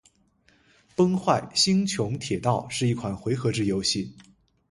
[0.95, 4.17] 《崩坏：星穹铁道》是一款回合制游戏。